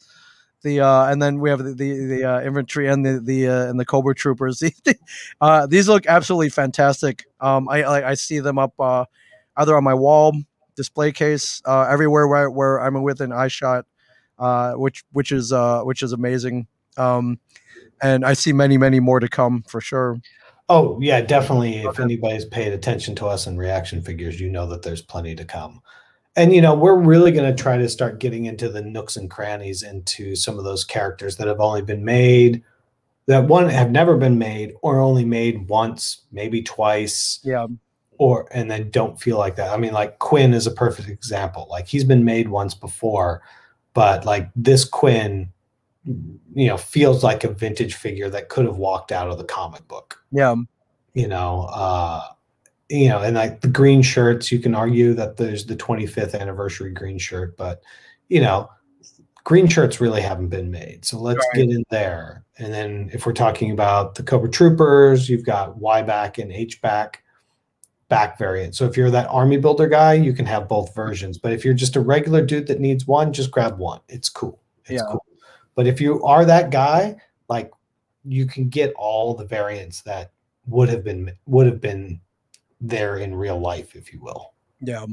[0.63, 3.67] the uh, and then we have the the, the uh, infantry and the the uh,
[3.67, 4.63] and the Cobra Troopers.
[5.41, 7.25] uh, these look absolutely fantastic.
[7.41, 9.05] Um, I I, I see them up uh,
[9.57, 10.35] either on my wall
[10.75, 13.87] display case uh, everywhere where where I'm within eye shot,
[14.39, 16.67] uh, which which is uh, which is amazing.
[16.97, 17.39] Um,
[18.03, 20.21] and I see many many more to come for sure.
[20.69, 21.79] Oh yeah, definitely.
[21.79, 25.45] If anybody's paid attention to us in reaction figures, you know that there's plenty to
[25.45, 25.83] come.
[26.37, 29.31] And you know, we're really going to try to start getting into the nooks and
[29.31, 32.63] crannies into some of those characters that have only been made,
[33.27, 37.67] that one have never been made, or only made once, maybe twice, Yeah,
[38.19, 39.73] or and then don't feel like that.
[39.73, 41.67] I mean, like Quinn is a perfect example.
[41.71, 43.43] Like he's been made once before,
[43.95, 45.51] but like this Quinn,
[46.05, 49.87] you know, feels like a vintage figure that could have walked out of the comic
[49.87, 50.55] book yeah,
[51.15, 52.23] you know uh
[52.93, 56.93] you know and like the green shirts you can argue that there's the 25th anniversary
[56.93, 57.83] green shirt but
[58.29, 58.69] you know
[59.45, 61.05] green shirts really haven't been made.
[61.05, 61.67] So let's Right.
[61.67, 62.45] get in there.
[62.59, 66.81] And then if we're talking about the cobra troopers you've got y back and h
[66.81, 67.25] back
[68.09, 68.77] back variant.
[68.77, 71.39] So if you're that army builder guy you can have both versions.
[71.39, 74.01] But if you're just a regular dude that needs one just grab one.
[74.09, 74.61] It's cool.
[74.85, 75.07] It's Yeah.
[75.11, 75.25] cool.
[75.75, 77.17] But if you are that guy
[77.49, 77.73] like
[78.25, 80.31] you can get all the variants that
[80.67, 82.21] would have been would have been
[82.83, 84.53] there in real life, if you will.
[84.81, 85.07] yeah.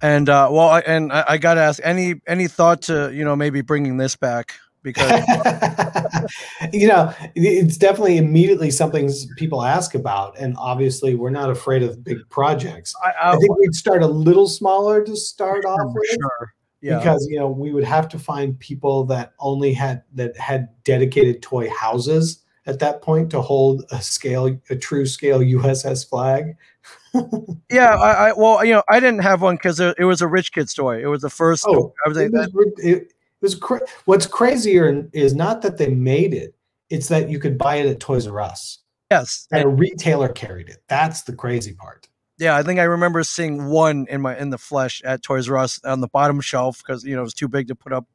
[0.00, 3.24] And uh, well, I, and I, I got to ask any any thought to you
[3.24, 5.10] know maybe bringing this back because
[6.72, 12.02] you know, it's definitely immediately something people ask about, and obviously we're not afraid of
[12.04, 12.94] big projects.
[13.04, 16.10] I, I, I think we'd start a little smaller to start off with.
[16.10, 16.54] sure.
[16.80, 20.68] Yeah, because you know we would have to find people that only had that had
[20.84, 26.56] dedicated toy houses at that point to hold a scale a true scale uss Flagg
[27.70, 27.94] yeah.
[27.96, 30.52] I, I well, you know, I didn't have one because it, it was a rich
[30.52, 31.02] kid story.
[31.02, 31.64] It was the first.
[31.68, 36.34] Oh, I was it was, it was cra- what's crazier is not that they made
[36.34, 36.54] it
[36.90, 38.78] it's that you could buy it at toys r us
[39.10, 42.08] yes, and and- a retailer carried it that's the crazy part
[42.40, 42.56] yeah.
[42.56, 45.80] I think I remember seeing one in my in the flesh at Toys R Us
[45.84, 48.06] on the bottom shelf because you know it was too big to put up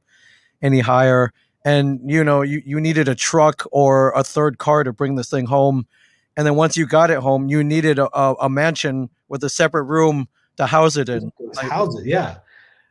[0.62, 1.34] any higher.
[1.66, 5.30] And you know, you, you needed a truck or a third car to bring this
[5.30, 5.88] thing home.
[6.36, 9.50] And then once you got it home, you needed a, a, a mansion with a
[9.50, 11.32] separate room to house it in.
[11.40, 12.38] Like- house it, yeah.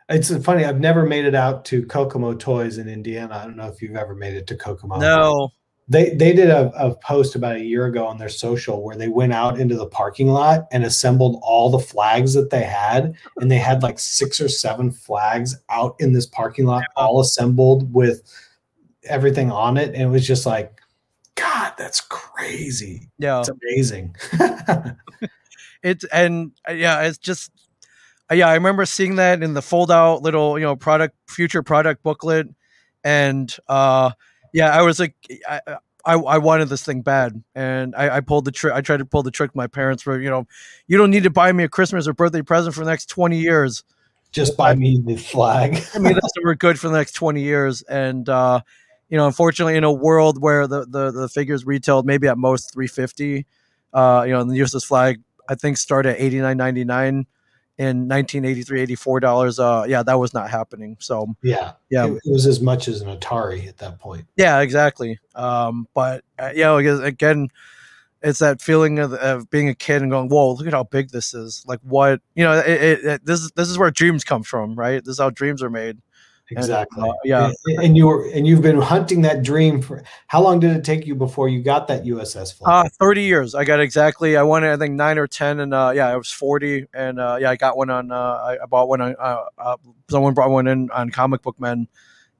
[0.08, 0.64] It's funny.
[0.64, 3.34] I've never made it out to Kokomo Toys in Indiana.
[3.34, 4.98] I don't know if you've ever made it to Kokomo.
[4.98, 5.48] No,
[5.88, 9.08] They they did a, a post about a year ago on their social where they
[9.08, 13.50] went out into the parking lot and assembled all the Flaggs that they had, and
[13.50, 18.22] they had like six or seven Flaggs out in this parking lot, all assembled with
[19.04, 20.81] everything on it, and it was just like,
[21.34, 23.10] God, that's crazy.
[23.18, 23.40] yeah.
[23.40, 24.16] It's amazing.
[25.82, 27.50] it's and uh, yeah it's just
[28.30, 31.62] uh, yeah i remember seeing that in the fold out little you know product future
[31.62, 32.48] product booklet
[33.04, 34.10] and uh
[34.52, 35.14] yeah i was like
[35.48, 35.60] i
[36.04, 39.04] i, I wanted this thing bad and i, I pulled the trick i tried to
[39.04, 40.46] pull the trick my parents were you know
[40.86, 43.38] you don't need to buy me a christmas or birthday present for the next 20
[43.38, 43.84] years
[44.30, 45.84] just buy me the Flagg.
[45.94, 47.82] I mean, that's we're good for the next 20 years.
[47.82, 48.62] And, uh,
[49.12, 52.72] you know, unfortunately, in a world where the, the, the figures retailed maybe at most
[52.72, 53.44] 350,
[53.92, 55.20] uh, you know, the USS Flagg,
[55.50, 57.26] I think, started at 89.99
[57.76, 59.58] in 1983, 84 dollars.
[59.58, 60.96] Uh, yeah, that was not happening.
[60.98, 64.24] So, yeah, yeah, It, it was as much as an Atari at that point.
[64.36, 65.18] yeah, exactly.
[65.34, 67.48] Um, but uh, you know, again,
[68.22, 71.10] it's that feeling of, of being a kid and going, "Whoa, look at how big
[71.10, 74.24] this is!" Like, what you know, it, it, it, this is this is where dreams
[74.24, 75.04] come from, right?
[75.04, 75.98] This is how dreams are made.
[76.50, 77.08] Exactly.
[77.08, 77.50] uh, yeah.
[77.66, 80.84] And, and you were and you've been hunting that dream for how long did it
[80.84, 82.86] take you before you got that USS Flagg?
[82.86, 83.54] Uh, 30 years.
[83.54, 86.30] I got exactly, I wanted, I think nine or 10 and, uh, yeah, I was
[86.30, 89.76] 40 and, uh, yeah, I got one on, uh, I, bought one on, uh, uh,
[90.10, 91.88] someone brought one in on comic book men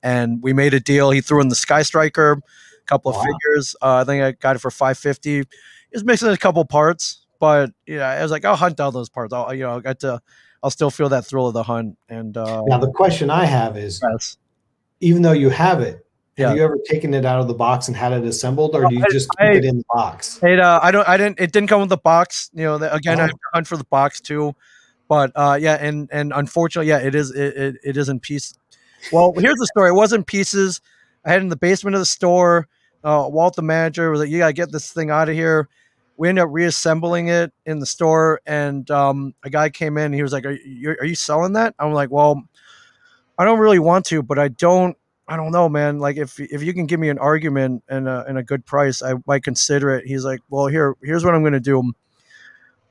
[0.02, 1.10] and we made a deal.
[1.10, 3.22] He threw in the Sky Striker, a couple of Wow.
[3.22, 3.76] figures.
[3.80, 5.38] Uh, I think I got it for 550.
[5.38, 5.46] It
[5.92, 9.32] was mixing a couple parts, but yeah, I was like, I'll hunt down those parts.
[9.32, 10.20] I'll, you know, I got to,
[10.62, 11.98] I'll still feel that thrill of the hunt.
[12.08, 14.36] And, uh, now the question I have is yes.
[15.00, 16.48] even though you have it, Yeah.
[16.48, 18.94] have you ever taken it out of the box and had it assembled or do
[18.94, 20.38] you I- just I- keep it in the box?
[20.42, 22.50] It uh, I don't, I didn't, it didn't come with the box.
[22.54, 23.26] You know, the, again, I Oh.
[23.26, 24.54] have to hunt for the box too.
[25.08, 28.54] But uh, yeah, and and unfortunately, yeah, it is, it, it, it is in pieces.
[29.12, 29.90] Well, here's the story.
[29.90, 30.80] It was in pieces.
[31.24, 32.66] I had in the basement of the store.
[33.04, 35.68] Uh, Walt, the manager, was like, "You gotta get this thing out of here."
[36.16, 40.12] We ended up reassembling it in the store, and um, a guy came in.
[40.12, 42.42] He was like, "Are you, are you selling that?" I'm like, "Well,
[43.38, 44.96] I don't really want to, but I don't
[45.28, 45.98] I don't know, man.
[45.98, 49.02] Like if if you can give me an argument and a, and a good price,
[49.02, 50.06] I might consider it.
[50.06, 51.92] He's like, well, here here's what I'm going to do.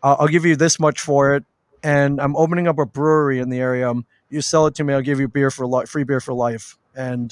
[0.01, 1.43] I'll, I'll give you this much for it,
[1.83, 3.93] and I'm opening up a brewery in the area.
[4.29, 6.77] You sell it to me, I'll give you beer for life, free beer for life.
[6.95, 7.31] And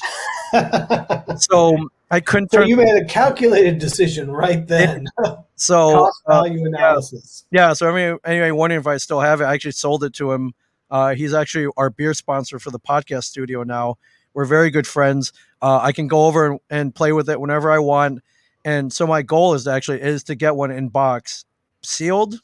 [1.38, 2.52] so I couldn't.
[2.52, 5.06] so turn- you made a calculated decision right then.
[5.56, 7.46] so Cost uh, value analysis.
[7.52, 9.46] Yeah, so I mean, anyway, wondering if I still have it.
[9.46, 10.54] I actually sold it to him.
[10.90, 13.96] Uh, he's actually our beer sponsor for the podcast studio now.
[14.34, 15.34] We're very good friends.
[15.62, 18.22] Uh, I can go over and, and play with it whenever I want.
[18.66, 21.46] And so my goal is to actually is to get one in box,
[21.82, 22.42] sealed.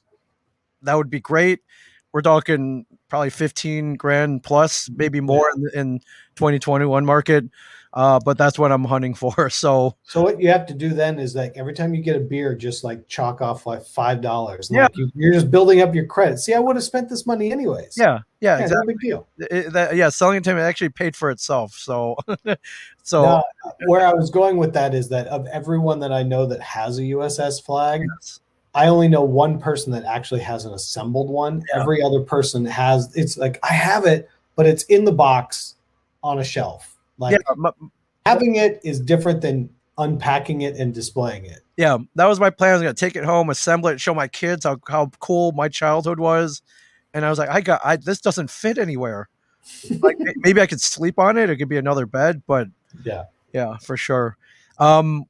[0.83, 1.61] That would be great.
[2.11, 5.99] We're talking probably 15 grand plus, maybe more in, in
[6.35, 7.45] 2021 market.
[7.95, 9.49] Uh, but that's what I'm hunting for.
[9.55, 12.19] So So what you have to do then is like every time you get a
[12.19, 14.69] beer, just like chalk off like five dollars.
[14.71, 14.83] Yeah.
[14.83, 16.39] Like you, you're just building up your credit.
[16.39, 17.95] See, I would have spent this money anyways.
[17.97, 18.77] yeah, yeah, yeah, exactly.
[18.77, 19.27] no big deal.
[19.37, 21.73] It- that, yeah, selling it to him actually paid for itself.
[21.73, 22.17] So,
[23.03, 23.43] so Now,
[23.87, 26.99] where I was going with that is that of everyone that I know that has
[26.99, 28.41] a USS Flagg, yes.
[28.73, 31.63] I only know one person that actually has an assembled one.
[31.73, 31.81] Yeah.
[31.81, 33.15] Every other person has.
[33.15, 35.75] It's like I have it, but it's in the box
[36.21, 36.94] on a shelf.
[37.17, 37.91] Like yeah, m-
[38.25, 41.61] having it is different than unpacking it and displaying it.
[41.77, 42.71] yeah, that was my plan.
[42.71, 45.69] I was gonna take it home, assemble it, show my kids how, how cool my
[45.69, 46.61] childhood was,
[47.13, 49.29] and I was like, I got, I this doesn't fit anywhere.
[50.01, 51.49] like maybe I could sleep on it.
[51.49, 52.67] It could be another bed, but
[53.03, 53.23] Yeah.
[53.53, 54.37] yeah, for sure.
[54.77, 55.25] Um,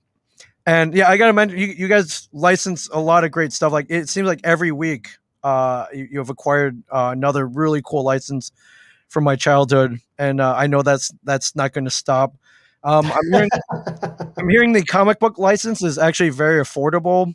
[0.65, 3.71] and yeah, I gotta mention, you, you guys license a lot of great stuff.
[3.71, 5.09] Like it seems like every week,
[5.43, 8.51] uh, you, you have acquired uh, another really cool license
[9.15, 12.35] from my childhood, and uh, I know that's that's not going to stop.
[12.83, 13.49] Um, I'm hearing
[14.37, 17.33] I'm hearing the comic book license is actually very affordable.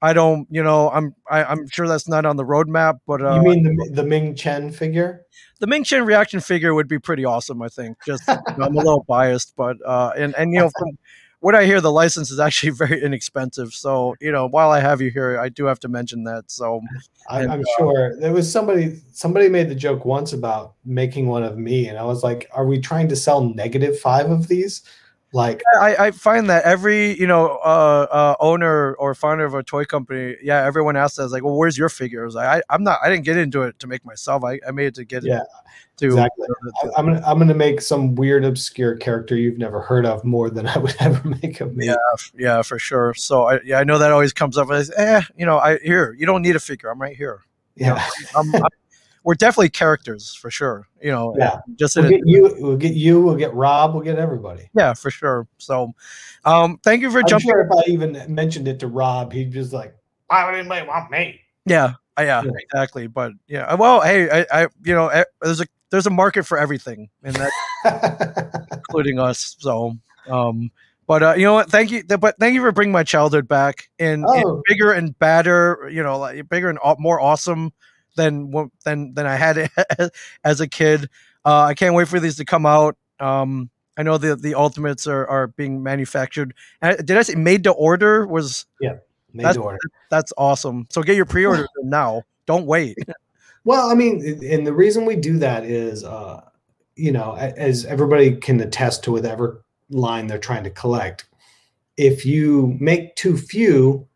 [0.00, 3.34] I don't, you know, I'm I, I'm sure that's not on the roadmap, but uh,
[3.34, 5.26] you mean the, the Ming Chen figure?
[5.58, 7.62] the Ming Chen ReAction figure would be pretty awesome.
[7.62, 7.98] I think.
[8.06, 10.98] Just you know, I'm a little biased, but uh, and and you know from
[11.40, 13.72] what I hear, the license is actually very inexpensive.
[13.72, 16.44] So you know, while I have you here, I do have to mention that.
[16.50, 16.80] So
[17.28, 19.00] I, And, I'm uh, sure there was somebody.
[19.12, 22.66] Somebody made the joke once about making one of me, and I was like, "Are
[22.66, 24.82] we trying to sell negative five of these?"
[25.32, 29.62] Like, I, I find that every you know uh, uh, owner or founder of a
[29.62, 32.62] toy company, yeah, everyone asks us like, "Well, where's your figure?" I was like, I,
[32.74, 32.98] I'm not.
[33.02, 34.42] I didn't get into it to make myself.
[34.42, 35.46] I, I made it to get Yeah, it
[35.98, 36.46] to exactly.
[36.46, 40.24] to- I, I'm gonna I'm gonna make some weird, obscure character you've never heard of
[40.24, 41.86] more than I would ever make of me.
[41.86, 41.96] Yeah,
[42.34, 43.12] yeah, for sure.
[43.12, 46.14] So I yeah, I know that always comes up as eh, you know, I here
[46.18, 46.88] you don't need a figure.
[46.88, 47.42] I'm right here.
[47.76, 48.02] yeah.
[48.34, 48.64] I'm, I'm-
[49.28, 50.88] we're definitely characters for sure.
[51.02, 51.58] You know, Yeah.
[51.78, 52.56] just We'll get you.
[52.60, 53.20] We'll get you.
[53.20, 53.92] We'll get Rob.
[53.92, 54.70] We'll get everybody.
[54.74, 55.46] yeah, for sure.
[55.58, 55.92] So,
[56.46, 57.50] um, thank you for I'm jumping.
[57.50, 59.94] sure if I even mentioned it to Rob, he'd just like,
[60.28, 62.50] "Why would anybody want me?" Yeah, uh, yeah, Yeah.
[62.56, 63.06] exactly.
[63.06, 66.56] But yeah, well, hey, I, I, you know, eh, there's a there's a market for
[66.56, 67.52] everything, and that
[68.72, 69.56] including us.
[69.58, 69.92] So,
[70.30, 70.70] um,
[71.06, 71.70] but uh, you know what?
[71.70, 74.62] Thank you, but thank you for bringing my childhood back in, Oh.
[74.66, 75.90] bigger and badder.
[75.92, 77.74] You know, like bigger and more awesome
[78.18, 79.70] than what- than than I had it
[80.44, 81.08] as a kid.
[81.46, 82.96] Uh, I can't wait for these to come out.
[83.20, 86.52] Um, I know the the ultimates are are being manufactured.
[86.82, 88.26] Did I say made to order?
[88.26, 88.96] Was yeah,
[89.32, 89.78] Made That's- to order.
[90.10, 90.86] that's awesome?
[90.90, 92.24] So get your pre orders now.
[92.46, 92.98] Don't wait.
[93.64, 96.40] Well, I mean, and the reason we do that is, uh,
[96.96, 101.26] you know, as everybody can attest to whatever line they're trying to collect,
[101.98, 104.07] if you make too few,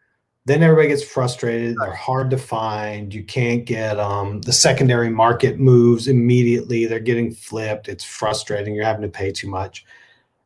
[0.44, 1.76] then everybody gets frustrated.
[1.78, 3.14] They're hard to find.
[3.14, 4.40] You can't get them.
[4.40, 6.86] The secondary market moves immediately.
[6.86, 7.88] They're getting flipped.
[7.88, 8.74] It's frustrating.
[8.74, 9.84] You're having to pay too much.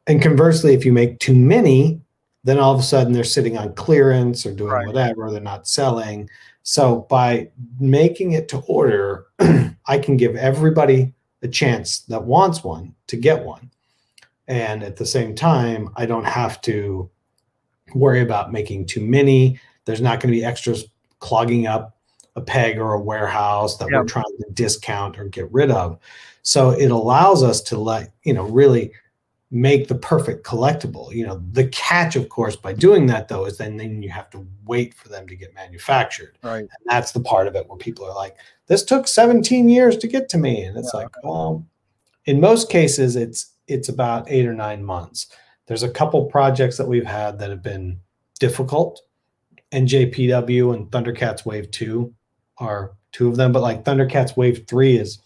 [0.06, 2.00] And conversely, if you make too many,
[2.44, 4.86] then all of a sudden they're sitting on clearance or doing Right.
[4.86, 5.30] whatever.
[5.30, 6.28] They're not selling.
[6.62, 7.48] So by
[7.80, 9.26] making it to order,
[9.86, 13.70] I can give everybody a chance that wants one to get one.
[14.48, 17.10] And at the same time, I don't have to
[17.94, 19.58] worry about making too many.
[19.86, 20.84] There's not going to be extras
[21.20, 21.96] clogging up
[22.36, 24.00] a peg or a warehouse that Yeah.
[24.00, 25.98] we're trying to discount or get rid of.
[26.42, 28.92] So it allows us to let, you know, really
[29.50, 31.12] make the perfect collectible.
[31.14, 34.28] You know, the catch, of course, by doing that though, is then then you have
[34.30, 36.36] to wait for them to get manufactured.
[36.42, 36.58] Right.
[36.60, 38.36] And that's the part of it where people are like,
[38.66, 40.62] this took 17 years to get to me.
[40.62, 41.00] And it's Yeah.
[41.02, 41.64] like, well,
[42.26, 45.26] in most cases, it's it's about eight or nine months.
[45.66, 47.98] There's a couple projects that we've had that have been
[48.38, 49.00] difficult.
[49.72, 52.12] NJPW and Thundercats Wave 2
[52.58, 55.18] are two of them, but like Thundercats Wave 3 is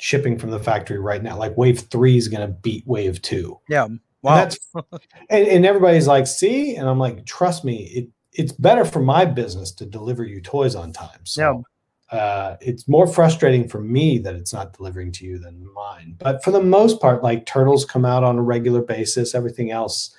[0.00, 1.36] shipping from the factory right now.
[1.36, 3.58] Like Wave 3 is going to beat Wave 2.
[3.68, 3.84] Yeah.
[3.86, 4.34] And Wow.
[4.34, 4.58] that's
[5.30, 9.24] and, and everybody's like, see, and I'm like, trust me, it it's better for my
[9.24, 11.20] business to deliver you toys on time.
[11.24, 11.64] So
[12.12, 12.18] Yeah.
[12.18, 16.14] uh, it's more frustrating for me that it's not delivering to you than mine.
[16.18, 19.34] But for the most part, like turtles come out on a regular basis.
[19.34, 20.14] Everything else,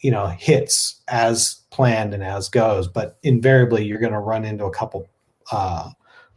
[0.00, 2.88] you know, hits as planned and as goes.
[2.88, 5.08] But invariably, you're going to run into a couple
[5.52, 5.90] uh,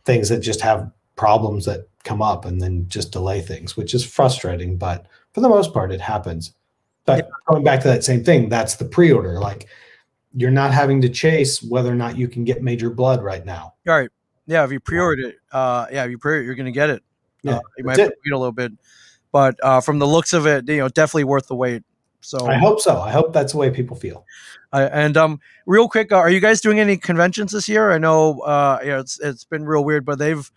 [0.05, 4.03] things that just have problems that come up and then just delay things, which is
[4.03, 4.77] frustrating.
[4.77, 6.53] But for the most part, it happens.
[7.05, 7.31] But yeah.
[7.47, 9.39] going back to that same thing, that's the pre-order.
[9.39, 9.67] Like
[10.35, 13.73] you're not having to chase whether or not you can get Major Bludd right now.
[13.87, 14.09] All right.
[14.47, 17.03] Yeah, if you pre-order it, uh, yeah, if you pre-order you're going to get it.
[17.43, 18.71] Yeah, uh, you might have to wait a little bit,
[19.31, 21.83] but uh, from the looks of it, you know, definitely worth the wait.
[22.21, 22.99] So I hope so.
[22.99, 24.25] I hope that's the way people feel.
[24.71, 27.91] Uh, and um, real quick, uh, are you guys doing any conventions this year?
[27.91, 30.49] I know, uh, yeah, it's it's been real weird, but they've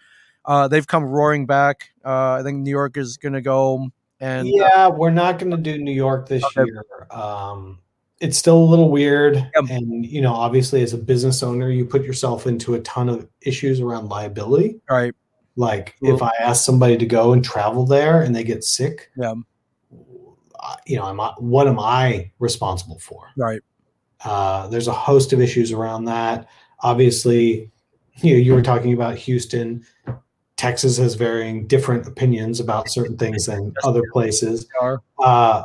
[0.45, 1.91] uh, they've come roaring back.
[2.05, 3.89] Uh, I think New York is going to go,
[4.21, 6.65] and uh, yeah, we're not going to do New York this okay.
[6.65, 6.85] year.
[7.11, 7.81] Um,
[8.21, 9.71] it's still a little weird yep.
[9.71, 13.29] and you know obviously as a business owner you put yourself into a ton of
[13.43, 15.15] issues around liability right
[15.57, 19.35] like if i ask somebody to go and travel there and they get sick yeah
[20.87, 23.61] you know am I, what am i responsible for right
[24.25, 26.49] uh, there's a host of issues around that
[26.81, 27.71] obviously
[28.17, 29.85] you know you were talking about houston
[30.57, 34.67] texas has varying different opinions about certain things than other places
[35.23, 35.65] uh,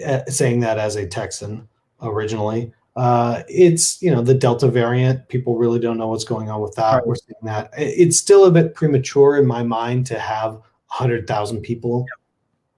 [0.00, 1.68] eh, saying that as a texan
[2.02, 2.72] originally.
[2.94, 5.28] Uh, it's you know the Delta variant.
[5.28, 6.94] People really don't know what's going on with that.
[6.94, 7.06] Right.
[7.06, 11.60] We're seeing that it's still a bit premature in my mind to have hundred thousand
[11.60, 12.06] people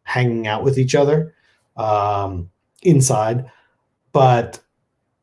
[0.03, 1.35] hanging out with each other
[1.79, 2.51] um,
[2.83, 3.51] inside,
[4.13, 4.61] but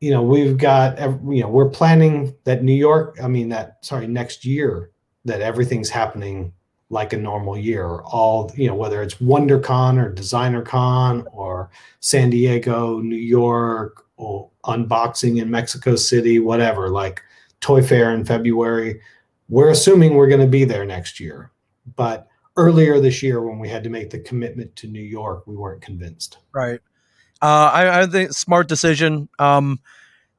[0.00, 3.18] you know we've got you know we're planning that New York.
[3.22, 4.90] I mean that sorry next year
[5.24, 6.52] that everything's happening
[6.90, 8.00] like a normal year.
[8.00, 15.40] All you know, whether it's WonderCon or DesignerCon or San Diego, New York, or unboxing
[15.40, 17.22] in Mexico City, whatever, like
[17.60, 19.00] Toy Fair in February.
[19.48, 21.52] We're assuming we're going to be there next year.
[21.94, 25.56] But earlier this year, when we had to make the commitment to New York, we
[25.56, 26.38] weren't convinced.
[26.52, 26.80] Right.
[27.42, 29.28] Uh, I, I think smart decision.
[29.38, 29.80] Um,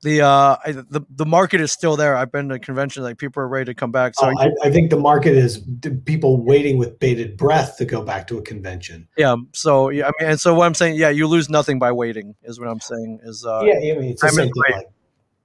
[0.04, 2.16] the uh I, the the market is still there.
[2.16, 4.14] I've been to conventions like people are ready to come back.
[4.16, 5.64] So oh, I, I, think the market is
[6.06, 9.08] people waiting with bated breath to go back to a convention.
[9.18, 9.36] Yeah.
[9.54, 12.36] So yeah, I mean, and so what I'm saying, yeah, you lose nothing by waiting,
[12.44, 13.22] is what I'm saying.
[13.24, 14.64] Is uh, yeah, I mean, it's the same thing.
[14.72, 14.86] Like,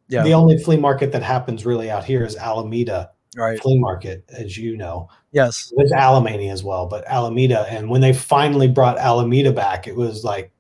[0.09, 0.23] yeah.
[0.23, 3.61] The only flea market that happens really out here is Alameda right.
[3.61, 5.09] flea market, as you know.
[5.33, 5.73] Yes.
[5.77, 10.25] There's Alamania as well, but Alameda, and when they finally brought Alameda back, it was
[10.25, 10.53] like,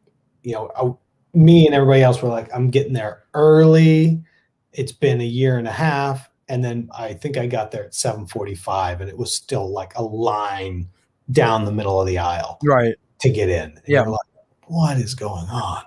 [0.42, 0.98] you know,
[1.34, 4.22] me and everybody else were like, I'm getting there early.
[4.72, 6.28] It's been a year and a half.
[6.48, 10.02] And then I think I got there at 745 and it was still like a
[10.02, 10.88] line
[11.30, 12.58] down the middle of the aisle.
[12.64, 12.94] Right.
[13.20, 13.70] To get in.
[13.70, 14.02] And yeah.
[14.02, 14.20] Like,
[14.66, 15.84] what is going on?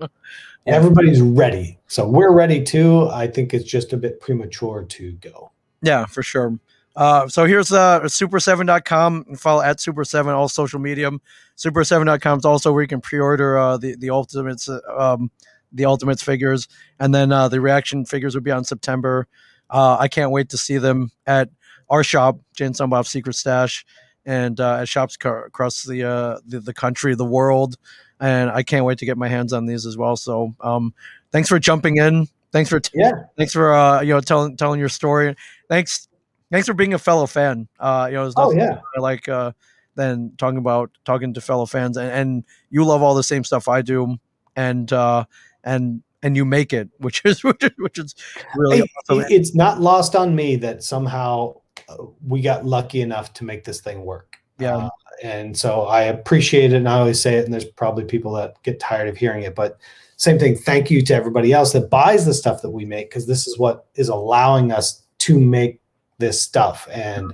[0.66, 1.78] Everybody's ready.
[1.88, 3.08] So we're ready too.
[3.10, 5.52] I think it's just a bit premature to go.
[5.84, 6.58] Yeah, for sure.
[6.96, 9.36] Uh, so here's uh, super7.com.
[9.36, 11.10] Follow at super7 all social media.
[11.56, 15.30] Super7.com is also where you can pre-order uh, the the ultimates um,
[15.72, 16.68] the ultimates figures,
[17.00, 19.26] and then uh, the ReAction figures will be on September.
[19.68, 21.50] Uh, I can't wait to see them at
[21.90, 23.84] our shop, Jay and Silent Bob Secret Stash,
[24.24, 27.76] and uh, at shops across the, uh, the, the country, the world,
[28.20, 30.16] and I can't wait to get my hands on these as well.
[30.16, 30.94] So, um,
[31.32, 32.28] thanks for jumping in.
[32.54, 33.24] Thanks for t- yeah.
[33.36, 35.34] Thanks for uh, you know telling telling your story.
[35.68, 36.06] Thanks
[36.52, 37.66] thanks for being a fellow fan.
[37.80, 39.50] Uh, you know, oh yeah, I like uh,
[39.96, 43.66] than talking about talking to fellow fans, and, and you love all the same stuff
[43.66, 44.18] I do,
[44.54, 45.24] and uh,
[45.64, 47.42] and and you make it, which is
[47.78, 48.14] which is
[48.54, 49.24] really hey, awesome.
[49.30, 51.56] It's not lost on me that somehow
[51.88, 54.38] uh, we got lucky enough to make this thing work.
[54.58, 54.76] Yeah.
[54.76, 54.90] Uh,
[55.22, 56.76] and so I appreciate it.
[56.76, 59.54] And I always say it, and there's probably people that get tired of hearing it,
[59.54, 59.78] but
[60.16, 60.56] same thing.
[60.56, 63.58] Thank you to everybody else that buys the stuff that we make because this is
[63.58, 65.80] what is allowing us to make
[66.18, 66.88] this stuff.
[66.90, 67.32] And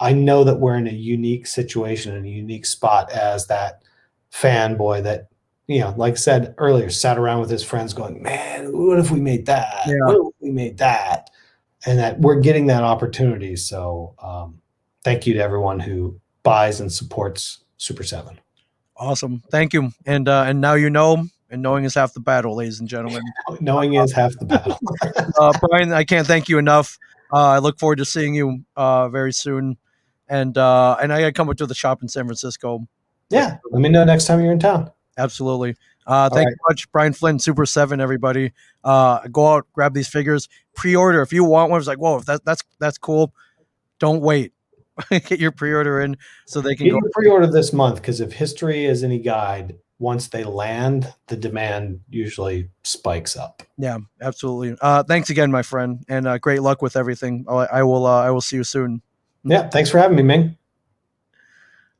[0.00, 3.82] I know that we're in a unique situation and a unique spot as that
[4.32, 5.28] fanboy that,
[5.66, 9.10] you know, like I said earlier, sat around with his friends going, man, what if
[9.10, 9.86] we made that?
[9.86, 9.94] Yeah.
[10.04, 11.30] What if we made that?
[11.86, 13.56] And that we're getting that opportunity.
[13.56, 14.60] So um,
[15.04, 18.38] thank you to everyone who buys and supports Super 7.
[18.96, 19.42] Awesome.
[19.50, 19.92] Thank you.
[20.04, 23.22] And uh, and now you know and knowing is half the battle, ladies and gentlemen.
[23.60, 24.78] knowing is half the battle.
[25.38, 26.98] uh, Brian, I can't thank you enough.
[27.32, 29.76] Uh, I look forward to seeing you uh, very soon,
[30.28, 32.86] and uh, and I gotta come up to the shop in San Francisco.
[33.30, 34.90] Yeah, let me know next time you're in town.
[35.18, 35.76] Absolutely.
[36.06, 36.52] Uh, thank right.
[36.52, 38.52] you much, Brian Flynn, Super Seven, everybody.
[38.82, 41.78] Uh, go out, grab these figures, pre-order if you want one.
[41.78, 43.32] It's like, whoa, if that, that's that's cool.
[43.98, 44.52] Don't wait.
[45.10, 47.00] Get your pre-order in so they can Get go.
[47.12, 52.70] pre-order this month because if history is any guide, once they land, the demand usually
[52.82, 53.62] spikes up.
[53.76, 54.76] Yeah, absolutely.
[54.80, 57.44] Uh, thanks again, my friend, and uh, great luck with everything.
[57.48, 58.06] I, I will.
[58.06, 59.02] Uh, I will see you soon.
[59.44, 60.56] Yeah, thanks for having me, Ming.